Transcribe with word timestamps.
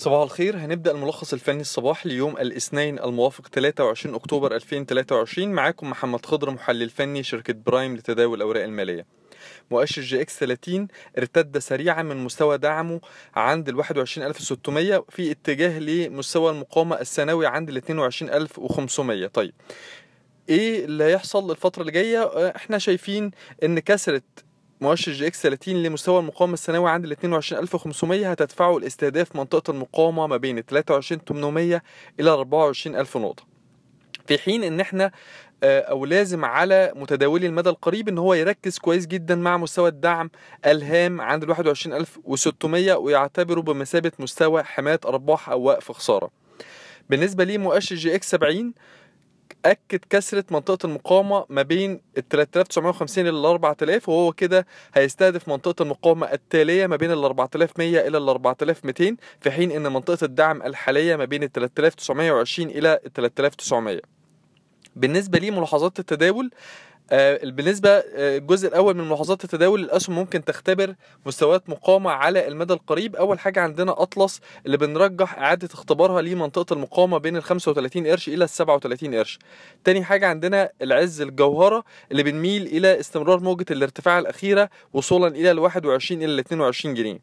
صباح 0.00 0.22
الخير. 0.22 0.56
هنبدأ 0.56 0.90
الملخص 0.90 1.32
الفني 1.32 1.60
الصباحي 1.60 2.06
ليوم 2.06 2.36
الاثنين 2.36 2.98
الموافق 2.98 3.48
23 3.48 4.14
أكتوبر 4.14 4.54
2023 4.54 5.48
معاكم 5.48 5.90
محمد 5.90 6.26
خضر 6.26 6.50
محلل 6.50 6.90
فني 6.90 7.22
شركة 7.22 7.52
برايم 7.66 7.96
لتداول 7.96 8.36
الأوراق 8.36 8.64
المالية. 8.64 9.06
مؤشر 9.70 10.02
EGX 10.02 10.38
30 10.38 10.88
ارتد 11.18 11.58
سريعا 11.58 12.02
من 12.02 12.16
مستوى 12.16 12.58
دعمه 12.58 13.00
عند 13.34 13.68
ال 13.68 13.74
21600 13.76 15.04
في 15.08 15.30
اتجاه 15.30 15.78
لمستوى 15.78 16.50
المقاومة 16.52 17.00
السنوي 17.00 17.46
عند 17.46 17.68
ال 17.68 17.76
22500 17.76 19.26
طيب 19.26 19.52
إيه 20.48 20.84
اللي 20.84 21.04
هيحصل 21.04 21.50
الفترة 21.50 21.80
اللي 21.80 21.92
جاية؟ 21.92 22.22
إحنا 22.56 22.78
شايفين 22.78 23.30
إن 23.64 23.78
كسرت 23.78 24.44
مؤشر 24.80 25.12
EGX 25.12 25.42
30 25.42 25.82
لمستوى 25.82 26.20
المقاومة 26.20 26.54
السنوي 26.54 26.90
عند 26.90 27.04
ال 27.04 27.12
22500 27.12 28.30
هتدفعه 28.30 28.78
لاستهداف 28.78 29.36
منطقة 29.36 29.70
المقاومة 29.70 30.26
ما 30.26 30.36
بين 30.36 30.58
23800 30.58 31.82
إلى 32.20 32.30
24000 32.30 33.16
نقطة. 33.16 33.42
في 34.26 34.38
حين 34.38 34.64
إن 34.64 34.80
إحنا 34.80 35.12
آه، 35.62 35.80
أو 35.80 36.04
لازم 36.04 36.44
على 36.44 36.92
متداولي 36.96 37.46
المدى 37.46 37.68
القريب 37.70 38.08
إن 38.08 38.18
هو 38.18 38.34
يركز 38.34 38.78
كويس 38.78 39.06
جدا 39.06 39.34
مع 39.34 39.56
مستوى 39.56 39.88
الدعم 39.88 40.30
الهام 40.66 41.20
عند 41.20 41.42
ال 41.42 41.50
21600 41.50 42.94
ويعتبره 42.94 43.60
بمثابة 43.60 44.12
مستوى 44.18 44.62
حماية 44.62 45.00
أرباح 45.04 45.48
أو 45.48 45.62
وقف 45.62 45.92
خسارة. 45.92 46.30
بالنسبة 47.10 47.44
لمؤشر 47.44 47.96
EGX 47.96 48.30
70 48.30 48.74
اكد 49.64 50.00
كسرة 50.10 50.44
منطقة 50.50 50.86
المقاومة 50.86 51.46
ما 51.48 51.62
بين 51.62 52.00
ال 52.18 52.28
3950 52.28 53.26
إلى 53.26 53.38
ال 53.38 53.44
4000 53.46 54.08
وهو 54.08 54.32
كده 54.32 54.66
هيستهدف 54.94 55.48
منطقة 55.48 55.82
المقاومة 55.82 56.32
التالية 56.32 56.86
ما 56.86 56.96
بين 56.96 57.10
ال 57.12 57.24
4100 57.24 58.00
إلى 58.08 58.18
ال 58.18 58.28
4200 58.28 59.16
في 59.40 59.50
حين 59.50 59.70
إن 59.70 59.92
منطقة 59.92 60.24
الدعم 60.24 60.62
الحالية 60.62 61.16
ما 61.16 61.24
بين 61.24 61.42
ال 61.42 61.52
3920 61.52 62.70
إلى 62.70 63.00
ال 63.06 63.12
3900 63.12 64.00
بالنسبة 64.96 65.38
لملاحظات 65.38 65.98
التداول 65.98 66.50
بالنسبة 67.44 67.90
آه، 67.90 68.38
الجزء 68.38 68.68
الأول 68.68 68.96
من 68.96 69.08
ملاحظات 69.08 69.44
التداول 69.44 69.80
الأسهم 69.80 70.16
ممكن 70.16 70.44
تختبر 70.44 70.94
مستويات 71.26 71.70
مقاومة 71.70 72.10
على 72.10 72.48
المدى 72.48 72.72
القريب. 72.72 73.16
أول 73.16 73.38
حاجة 73.38 73.60
عندنا 73.60 74.02
أطلس 74.02 74.40
اللي 74.66 74.76
بنرجح 74.76 75.38
إعادة 75.38 75.68
اختبارها 75.74 76.22
لمنطقة 76.22 76.74
المقاومة 76.74 77.18
بين 77.18 77.36
ال 77.36 77.42
35 77.42 78.06
قرش 78.06 78.28
إلى 78.28 78.44
ال 78.44 78.48
37 78.50 79.14
قرش. 79.14 79.38
تاني 79.84 80.04
حاجة 80.04 80.26
عندنا 80.26 80.70
العز 80.82 81.20
الجوهرة 81.20 81.84
اللي 82.12 82.22
بنميل 82.22 82.66
إلى 82.66 83.00
استمرار 83.00 83.40
موجة 83.40 83.66
الارتفاع 83.70 84.18
الأخيرة 84.18 84.70
وصولا 84.92 85.28
إلى 85.28 85.50
ال 85.50 85.58
21 85.58 86.22
إلى 86.22 86.32
ال 86.32 86.38
22 86.38 86.94
جنيه. 86.94 87.18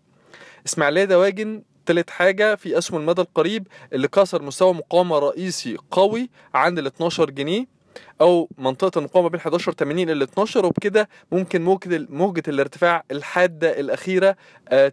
إسماعيلية 0.65 1.03
دواجن 1.05 1.63
تالت 1.85 2.09
حاجة 2.09 2.55
في 2.55 2.77
أسهم 2.77 2.99
المدى 3.01 3.21
القريب 3.21 3.67
اللي 3.93 4.07
كسر 4.07 4.41
مستوى 4.41 4.73
مقاومة 4.73 5.19
رئيسي 5.19 5.77
قوي 5.91 6.29
عند 6.53 6.79
ال 6.79 6.85
12 6.87 7.29
جنيه. 7.29 7.76
أو 8.21 8.49
منطقة 8.57 8.99
المقاومة 8.99 9.29
بين 9.29 9.39
11 9.39 9.71
80 9.71 10.09
ل 10.09 10.21
12 10.23 10.65
وبكده 10.65 11.09
ممكن 11.31 11.61
موجة 12.09 12.43
الارتفاع 12.47 13.03
الحادة 13.11 13.79
الأخيرة 13.79 14.35
آه، 14.69 14.91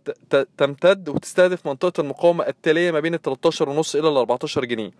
تمتد 0.59 1.09
وتستهدف 1.09 1.67
منطقة 1.67 2.01
المقاومة 2.01 2.47
التالية 2.49 2.91
ما 2.91 3.01
بين 3.01 3.15
ال 3.15 3.23
13 3.23 3.69
ونص 3.69 3.97
إلى 3.97 4.09
ال 4.09 4.17
14 4.17 4.65
جنيه. 4.65 4.91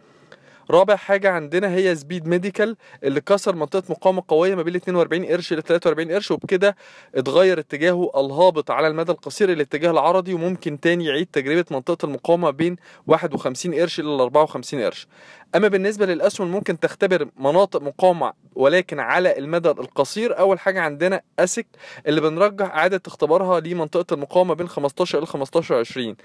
رابع 0.71 0.97
حاجة 0.97 1.31
عندنا 1.31 1.75
هي 1.75 1.97
Speed 1.97 2.29
Medical 2.29 2.77
اللي 3.05 3.21
كسر 3.21 3.55
منطقة 3.57 3.83
مقاومة 3.89 4.23
قوية 4.29 4.55
ما 4.55 4.63
بين 4.63 4.77
42 4.77 5.25
قرش 5.27 5.53
ل 5.53 5.63
43 5.63 6.13
قرش 6.13 6.31
وبكده 6.31 6.77
اتغير 7.15 7.59
اتجاهه 7.59 8.11
الهابط 8.17 8.71
على 8.71 8.89
المدى 8.89 9.13
القصير 9.13 9.53
الاتجاه 9.53 9.91
العرضي 9.91 10.35
وممكن 10.35 10.81
تاني 10.81 11.05
يعيد 11.05 11.27
تجربة 11.33 11.65
منطقة 11.71 12.07
المقاومة 12.07 12.51
بين 12.51 12.77
51 13.07 13.75
قرش 13.75 14.01
ل 14.01 14.21
54 14.21 14.81
قرش. 14.83 15.07
أما 15.55 15.69
بالنسبة 15.69 16.07
للأسهم 16.07 16.51
ممكن 16.51 16.81
تختبر 16.81 17.29
مناطق 17.37 17.83
مقاومة 17.83 18.33
ولكن 18.55 19.01
على 19.01 19.39
المدى 19.39 19.71
القصير. 19.71 20.39
أول 20.39 20.59
حاجة 20.59 20.81
عندنا 20.81 21.23
أسك 21.39 21.67
اللي 22.07 22.21
بنرجح 22.21 22.67
إعادة 22.67 23.01
اختبارها 23.07 23.61
لمنطقة 23.61 24.15
المقاومة 24.15 24.55
بين 24.55 24.69
15 24.69 25.19
إلى 25.19 25.27
15 25.27 25.75
20 25.75 26.17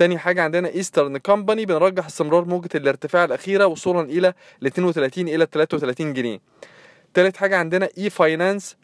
تاني 0.00 0.18
حاجة 0.18 0.42
عندنا 0.42 0.68
Eastern 0.68 1.16
Company 1.18 1.66
بنرجح 1.66 2.06
استمرار 2.06 2.44
موجة 2.44 2.68
الارتفاع 2.74 3.24
الأخيرة 3.24 3.66
وصولا 3.66 4.00
إلى 4.00 4.34
ال 4.62 4.66
32 4.66 5.28
إلى 5.28 5.46
33 5.52 6.12
جنيه. 6.12 6.40
تالت 7.14 7.36
حاجة 7.36 7.56
عندنا 7.56 7.88
e-finance 7.98 8.76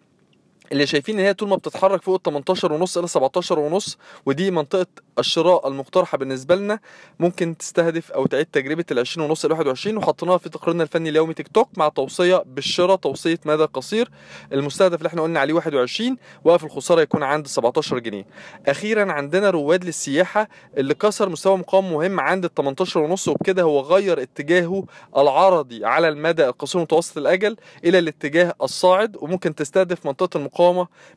اللي 0.73 0.87
شايفين 0.87 1.19
إن 1.19 1.25
هي 1.25 1.35
طول 1.35 1.49
ما 1.49 1.57
بتتحرك 1.57 2.03
فوق 2.03 2.15
ال 2.15 2.23
18 2.23 2.73
ونص 2.73 2.99
إلى 2.99 3.09
17 3.09 3.59
ونص 3.59 3.99
ودي 4.27 4.51
منطقة 4.51 4.87
الشراء 5.19 5.69
المقترحة 5.69 6.19
بالنسبة 6.19 6.55
لنا 6.57 6.79
ممكن 7.21 7.57
تستهدف 7.57 8.13
أو 8.13 8.27
تعيد 8.27 8.47
تجربة 8.47 8.85
ال 8.91 8.99
20 8.99 9.27
ونص 9.31 9.45
ل 9.47 9.53
21 9.53 9.97
وحطيناها 9.97 10.39
في 10.39 10.49
تقريرنا 10.49 10.83
الفني 10.83 11.09
اليومي 11.09 11.35
تيك 11.35 11.49
توك 11.49 11.69
مع 11.77 11.89
توصية 11.89 12.43
بالشراء 12.47 12.97
توصية 12.97 13.39
مدى 13.45 13.65
قصير 13.65 14.11
المستهدف 14.53 14.99
اللي 14.99 15.07
إحنا 15.09 15.23
قلنا 15.23 15.41
عليه 15.41 15.55
21 15.55 16.17
وقف 16.45 16.65
الخسارة 16.65 17.01
يكون 17.01 17.23
عند 17.23 17.47
17 17.47 17.99
جنيه. 17.99 18.27
أخيرا 18.69 19.13
عندنا 19.13 19.51
رواد 19.51 19.85
للسياحة 19.85 20.49
اللي 20.77 20.95
كسر 20.95 21.29
مستوى 21.29 21.57
مقاومه 21.57 21.91
مهم 21.93 22.21
عند 22.21 22.45
ال 22.45 22.55
18 22.55 23.01
ونص 23.01 23.29
وبكده 23.29 23.63
هو 23.63 23.81
غير 23.81 24.23
اتجاهه 24.23 24.85
العرضي 25.17 25.85
على 25.85 26.09
المدى 26.09 26.47
القصير 26.47 26.77
المتوسط 26.81 27.19
الأجل 27.19 27.57
إلى 27.85 27.99
الاتجاه 27.99 28.55
الصاعد 28.63 29.17
وممكن 29.21 29.55
تستهدف 29.55 30.07
منطقة 30.07 30.37
المقاومة 30.39 30.56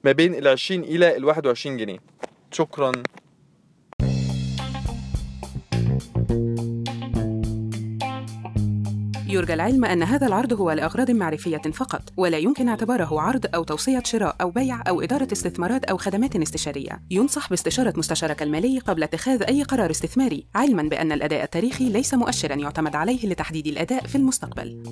ما 0.03 0.11
بين 0.11 0.35
ال 0.35 0.47
20 0.47 0.83
إلى 0.83 1.17
ال 1.17 1.25
21 1.25 1.77
جنيه 1.77 1.97
شكرا 2.51 2.91
يرجى 9.29 9.53
العلم 9.53 9.85
أن 9.85 10.03
هذا 10.03 10.27
العرض 10.27 10.53
هو 10.53 10.71
لأغراض 10.71 11.11
معرفية 11.11 11.57
فقط، 11.57 12.01
ولا 12.17 12.37
يمكن 12.37 12.69
اعتباره 12.69 13.21
عرض 13.21 13.45
أو 13.55 13.63
توصية 13.63 14.03
شراء 14.05 14.35
أو 14.41 14.51
بيع 14.51 14.83
أو 14.87 15.01
إدارة 15.01 15.27
استثمارات 15.31 15.85
أو 15.85 15.97
خدمات 15.97 16.35
استشارية. 16.35 17.01
ينصح 17.11 17.49
باستشارة 17.49 17.93
مستشارك 17.97 18.43
المالي 18.43 18.79
قبل 18.79 19.03
اتخاذ 19.03 19.43
أي 19.43 19.63
قرار 19.63 19.91
استثماري، 19.91 20.47
علماً 20.55 20.83
بأن 20.83 21.11
الأداء 21.11 21.43
التاريخي 21.43 21.89
ليس 21.89 22.13
مؤشراً 22.13 22.55
يعتمد 22.55 22.95
عليه 22.95 23.27
لتحديد 23.27 23.67
الأداء 23.67 24.07
في 24.07 24.15
المستقبل. 24.15 24.83